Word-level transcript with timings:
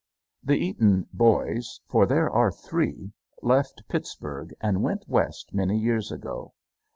The 0.41 0.55
Eaton 0.57 1.07
"boys" 1.13 1.79
for 1.87 2.07
there 2.07 2.27
are 2.27 2.51
three 2.51 3.11
left 3.43 3.83
Pittsburg 3.87 4.51
and 4.59 4.81
went 4.81 5.07
West 5.07 5.53
many 5.53 5.77
years 5.77 6.11
ago. 6.11 6.55